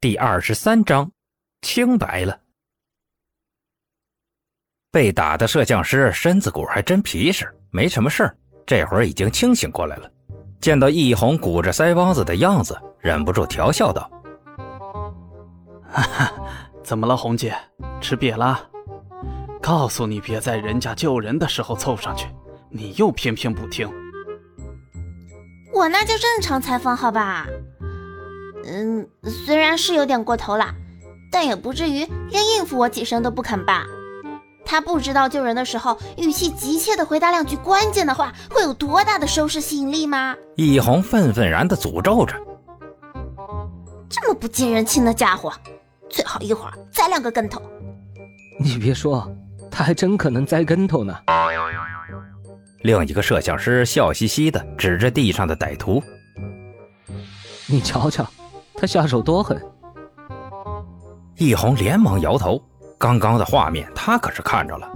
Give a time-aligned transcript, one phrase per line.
[0.00, 1.10] 第二十三章，
[1.60, 2.38] 清白了。
[4.92, 8.38] 被打的摄像师身子骨还真皮实，没什么事儿。
[8.64, 10.08] 这会儿已经清醒过来了，
[10.60, 14.08] 见到易红鼓着腮帮子的样子，忍不住调笑道
[15.90, 16.32] ：“哈哈，
[16.84, 17.52] 怎么了，红姐？
[18.00, 18.70] 吃瘪了？
[19.60, 22.28] 告诉你别在人家救人的时候凑上去，
[22.70, 23.92] 你又偏偏不听。
[25.72, 27.48] 我那就正常采访，好吧？”
[28.70, 29.08] 嗯，
[29.46, 30.74] 虽然是有点过头了，
[31.32, 33.84] 但也不至于连应付我几声都不肯吧？
[34.64, 40.36] 他不知道救人的时候语气急切的回答两句关键的话会有多大的收视吸引力吗？
[40.56, 42.34] 易红愤愤然的诅咒着
[44.10, 45.50] ：“这么不近人情的家伙，
[46.10, 47.62] 最好一会儿栽两个跟头。”
[48.60, 49.26] 你别说，
[49.70, 51.16] 他还真可能栽跟头呢。
[52.82, 56.02] 另一个摄像师笑嘻嘻的指着地上的歹徒
[57.66, 58.26] ：“你瞧瞧。”
[58.80, 59.60] 他下手多狠！
[61.36, 62.62] 易红连忙摇头。
[62.96, 64.88] 刚刚的画面他可是看着了，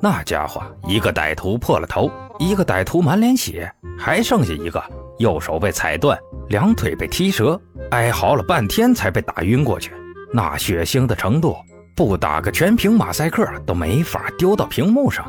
[0.00, 4.82] 那家伙一个歹徒破了头，一个歹徒满脸血，还剩下一个
[5.18, 6.16] 右手被踩断，
[6.48, 9.92] 两腿被踢折，哀嚎了半天才被打晕过去。
[10.32, 11.56] 那血腥的程度，
[11.96, 15.28] 不打个全屏马赛克都没法丢到屏幕上。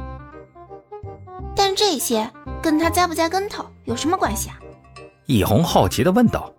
[1.56, 2.30] 但这些
[2.62, 4.58] 跟他栽不栽跟头有什么关系啊？
[5.26, 6.52] 易红好奇地问道。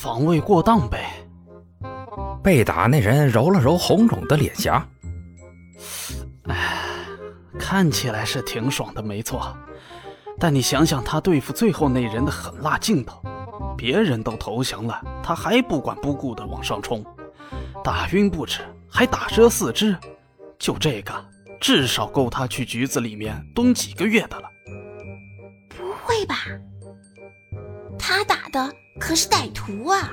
[0.00, 1.10] 防卫过当呗。
[2.42, 4.82] 被打那人揉了揉红肿的脸颊，
[6.44, 6.56] 哎，
[7.58, 9.54] 看起来是挺爽的，没错。
[10.38, 13.20] 但你想想他对付最后那人的狠辣劲头，
[13.76, 17.04] 别人都投降了，他还不管不顾的往上冲，
[17.84, 19.94] 打晕不止，还打折四肢，
[20.58, 21.12] 就这个
[21.60, 24.48] 至少够他去局子里面蹲几个月的了。
[25.68, 26.36] 不会吧？
[27.98, 28.74] 他打的？
[29.00, 30.10] 可是歹徒啊！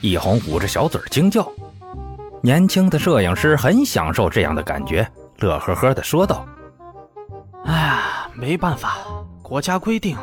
[0.00, 1.50] 易红捂着小嘴惊叫。
[2.40, 5.06] 年轻的摄影师很享受这样的感觉，
[5.38, 6.46] 乐呵呵地说道
[7.66, 8.98] ：“哎呀，没办法，
[9.42, 10.16] 国家规定，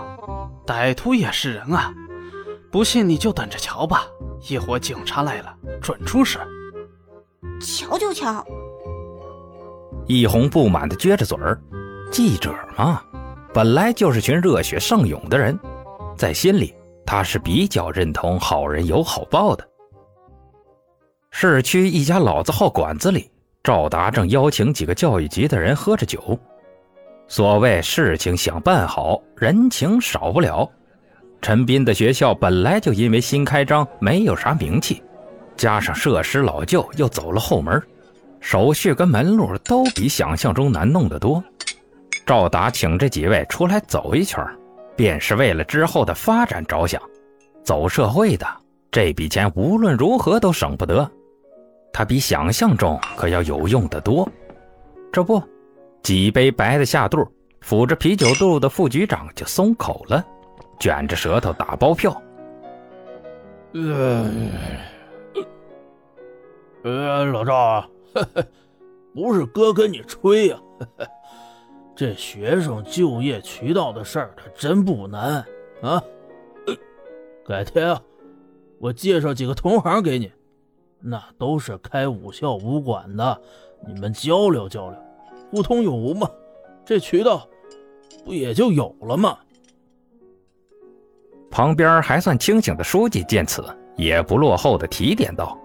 [0.66, 1.94] 歹徒也是人啊！
[2.72, 4.06] 不信你就等着瞧吧，
[4.48, 6.40] 一会儿警察来了，准出事。”
[7.60, 8.44] 瞧就瞧。
[10.08, 11.60] 一红不满地撅着嘴儿，
[12.12, 13.02] 记者嘛，
[13.54, 15.60] 本来就是群热血上涌的人，
[16.16, 16.74] 在心里。
[17.12, 19.68] 他是比较认同好人有好报的。
[21.30, 23.30] 市区一家老字号馆子里，
[23.62, 26.40] 赵达正邀请几个教育局的人喝着酒。
[27.28, 30.66] 所谓事情想办好，人情少不了。
[31.42, 35.04] 陈斌的学校本来就因为新开张没有啥名气，
[35.58, 37.84] 加上设施老旧又走了后门，
[38.40, 41.44] 手续跟门路都比想象中难弄得多。
[42.26, 44.42] 赵达请这几位出来走一圈。
[45.02, 47.02] 便是为了之后的发展着想，
[47.64, 48.46] 走社会的
[48.92, 51.10] 这笔钱无论如何都省不得，
[51.92, 54.30] 他比想象中可要有用的多。
[55.12, 55.42] 这不，
[56.04, 57.28] 几杯白的下肚，
[57.66, 60.24] 抚着啤酒肚的副局长就松口了，
[60.80, 62.22] 卷着舌头打包票。
[63.74, 64.30] 呃，
[66.84, 67.90] 呃，老赵，
[69.16, 70.60] 不是哥跟你吹呀。
[72.02, 75.46] 这学生就业渠道的事儿，他真不难
[75.84, 76.04] 啊！
[77.46, 78.02] 改天啊，
[78.80, 80.32] 我介绍几个同行给你，
[81.00, 83.40] 那都是开武校武馆的，
[83.88, 85.00] 你们交流交流，
[85.52, 86.28] 互通有无嘛，
[86.84, 87.48] 这渠道
[88.26, 89.38] 不也就有了吗？
[91.52, 93.64] 旁边还算清醒的书记见此，
[93.96, 95.56] 也不落后的提点道：“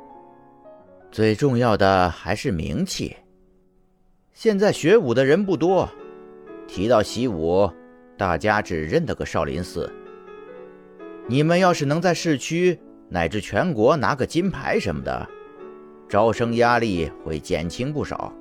[1.11, 3.17] 最重要的还是名气，
[4.35, 5.89] 现在学武的人不多。”
[6.67, 7.71] 提到习武，
[8.17, 9.93] 大家只认得个少林寺。
[11.27, 12.79] 你们要是能在市区
[13.09, 15.29] 乃至全国拿个金牌什么的，
[16.09, 18.33] 招生压力会减轻不少。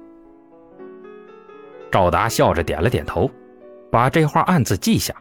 [1.91, 3.29] 赵达笑着点了点头，
[3.89, 5.15] 把这话暗自记下，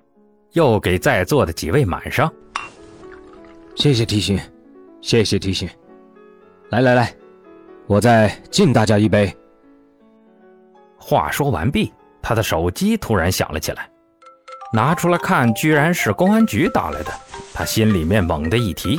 [0.52, 2.32] 又给在座的几位满上。
[3.76, 4.38] 谢谢提醒，
[5.00, 5.68] 谢谢提醒。
[6.70, 7.14] 来来来，
[7.86, 9.32] 我再敬大家一杯。
[10.98, 11.92] 话说完毕。
[12.24, 13.88] 他的手机突然响了起来，
[14.72, 17.12] 拿出来看，居然是公安局打来的。
[17.52, 18.98] 他心里面猛地一提，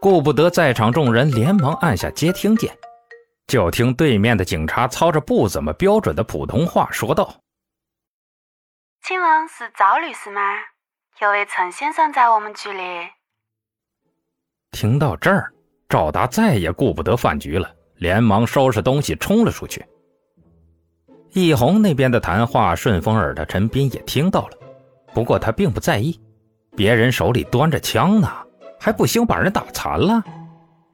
[0.00, 2.72] 顾不得在场众人，连忙按下接听键。
[3.48, 7.34] 就听对面的警察操着不怎么标准的普通话说道
[9.02, 10.40] ：“请问是赵律师吗？
[11.20, 12.82] 有位陈先生在我们局里。”
[14.70, 15.52] 听到这儿，
[15.88, 19.84] 赵达再也顾不得饭局了，连忙收拾东西冲了出去。
[21.34, 24.50] 易红那边的谈话，顺风耳的陈斌也听到了，
[25.12, 26.20] 不过他并不在意，
[26.76, 28.30] 别人手里端着枪呢，
[28.78, 30.22] 还不兴把人打残了？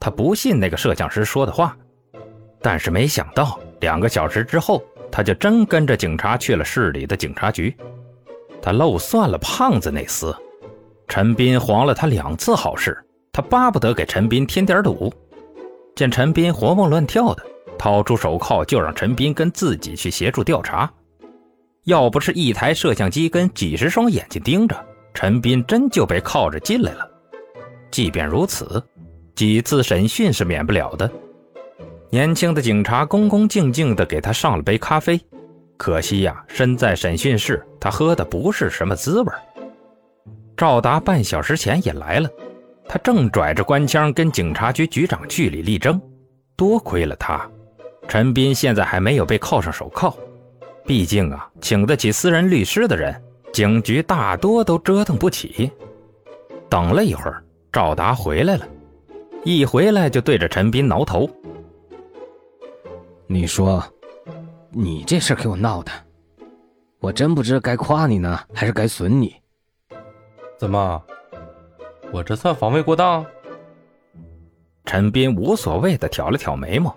[0.01, 1.77] 他不信那个摄像师说的话。
[2.63, 4.83] 但是没想到，两个小时之后，
[5.13, 7.77] 他就真跟着警察去了市里的警察局。
[8.63, 10.35] 他漏算了胖子那厮，
[11.07, 12.97] 陈斌黄了他两次好事，
[13.31, 15.13] 他巴不得给陈斌添点堵。
[15.95, 17.45] 见陈斌活蹦乱跳的，
[17.81, 20.93] 掏出手铐就让陈斌跟自己去协助调查。
[21.85, 24.77] 要不是一台摄像机跟几十双眼睛盯着，
[25.15, 27.11] 陈斌真就被铐着进来了。
[27.91, 28.85] 即便如此，
[29.35, 31.11] 几次审讯是免不了的。
[32.11, 35.19] 年轻的警察恭恭敬敬地给他上了杯咖啡，
[35.79, 39.33] 可惜呀，身在审讯室，他喝的不是什么滋味。
[40.55, 42.29] 赵达半小时前也来了，
[42.87, 45.99] 他正拽着官腔跟警察局局长据理力争。
[46.57, 47.51] 多亏了他，
[48.11, 50.13] 陈斌现在还没有被铐上手铐。
[50.85, 53.15] 毕竟啊，请得起私人律师的人，
[53.53, 55.71] 警局大多都折腾不起。
[56.69, 57.41] 等了一会儿，
[57.71, 58.67] 赵达回来了，
[59.45, 61.31] 一回来就对着陈斌挠头。
[63.29, 63.81] 你说，
[64.71, 65.93] 你这事给我闹的，
[66.99, 69.37] 我真不知该夸你呢，还是该损你。
[70.59, 71.01] 怎么，
[72.11, 73.25] 我这算防卫过当？
[74.85, 76.93] 陈斌无所谓的挑了挑眉毛，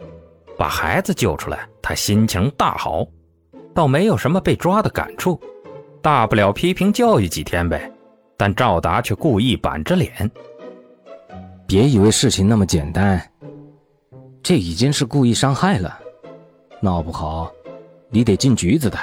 [0.57, 3.05] 把孩子救出来，他心情大好，
[3.73, 5.39] 倒没有什么被抓的感触，
[6.01, 7.91] 大不了批评教育几天呗。
[8.35, 10.29] 但赵达却故意板着脸，
[11.67, 13.21] 别以为事情那么简单，
[14.41, 15.99] 这已经是故意伤害了。
[16.81, 17.51] 闹不好，
[18.09, 18.97] 你得进局子的。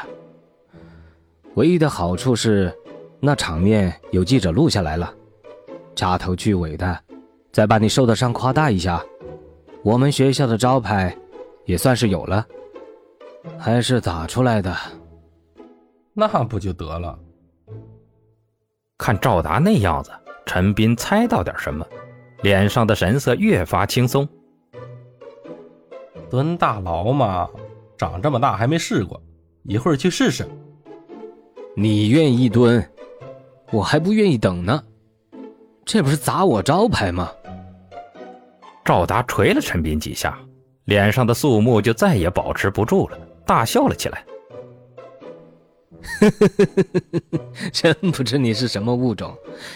[1.54, 2.72] 唯一的好处是，
[3.18, 5.12] 那场面有记者录下来了，
[5.96, 6.98] 掐头去尾的，
[7.52, 9.02] 再把你受的伤夸大一下，
[9.82, 11.16] 我们学校的招牌
[11.64, 12.46] 也算是有了。
[13.58, 14.76] 还是打出来的，
[16.12, 17.18] 那不就得了？
[18.98, 20.10] 看赵达那样子，
[20.44, 21.86] 陈斌猜到点什么，
[22.42, 24.28] 脸上的神色越发轻松。
[26.28, 27.48] 蹲大牢嘛。
[27.96, 29.22] 长这么大还没试过，
[29.64, 30.48] 一会儿去试试。
[31.76, 32.90] 你愿意蹲，
[33.70, 34.82] 我还不愿意等呢。
[35.84, 37.30] 这不是砸我招牌吗？
[38.84, 40.38] 赵达捶了陈斌几下，
[40.90, 44.24] 脸上的肃穆就再也保持不住了，大笑了起来。
[47.72, 49.32] 真不知你是什么物种，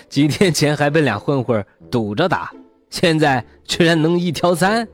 [0.09, 2.53] 几天前还被俩混混堵着打，
[2.91, 4.87] 现在居然能一挑三。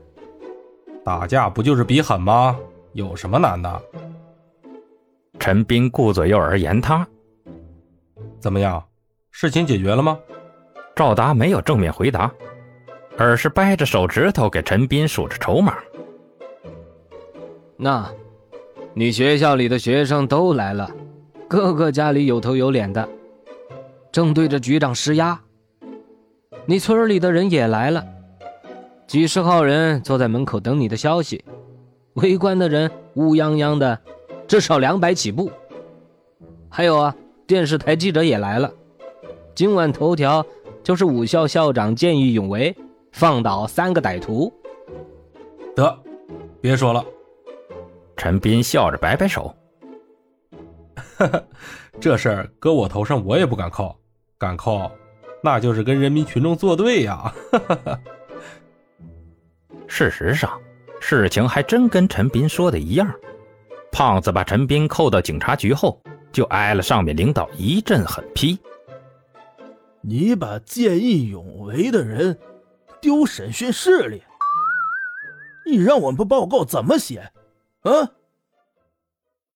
[1.03, 2.55] 打架不就是比狠吗？
[2.93, 3.81] 有什么难的？
[5.39, 7.07] 陈斌顾左右而言他。
[8.39, 8.83] 怎么样？
[9.31, 10.19] 事情解决了吗？
[10.95, 12.31] 赵达没有正面回答，
[13.17, 15.75] 而是掰着手指头给陈斌数着筹码。
[17.83, 18.07] 那，
[18.93, 20.91] 你学校里的学生都来了，
[21.47, 23.09] 个个家里有头有脸的，
[24.11, 25.41] 正对着局长施压。
[26.67, 28.05] 你村里的人也来了，
[29.07, 31.43] 几十号人坐在门口等你的消息。
[32.13, 33.99] 围观的人乌泱泱的，
[34.47, 35.51] 至少两百起步。
[36.69, 37.15] 还有啊，
[37.47, 38.71] 电视台记者也来了。
[39.55, 40.45] 今晚头条
[40.83, 42.77] 就是武校校长见义勇为，
[43.11, 44.53] 放倒三个歹徒。
[45.75, 45.97] 得，
[46.61, 47.03] 别说了。
[48.21, 49.51] 陈斌笑着摆摆手。
[51.99, 53.99] 这事儿搁我头上，我也不敢扣。
[54.37, 54.91] 敢扣，
[55.41, 57.33] 那就是跟人民群众作对呀。
[59.89, 60.51] 事实上。
[60.99, 63.11] 事情还真跟陈斌说的一样，
[63.91, 65.99] 胖子把陈斌扣到警察局后，
[66.31, 68.55] 就挨了上面领导一阵狠批
[70.01, 72.37] ：“你把见义勇为的人
[73.01, 74.21] 丢审讯室里，
[75.65, 77.31] 你让我们报告怎么写？
[77.81, 78.15] 啊？”